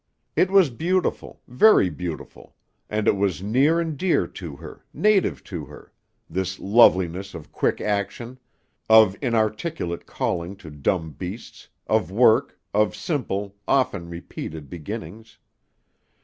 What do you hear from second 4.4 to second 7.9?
her, native to her this loveliness of quick